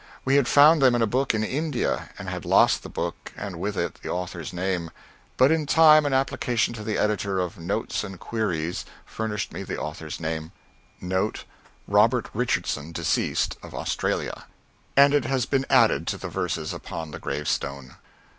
[0.25, 3.59] We had found them in a book in India, but had lost the book and
[3.59, 4.89] with it the author's name.
[5.37, 9.77] But in time an application to the editor of "Notes and Queries" furnished me the
[9.79, 10.53] author's name,
[10.99, 11.45] and it
[15.25, 17.95] has been added to the verses upon the gravestone.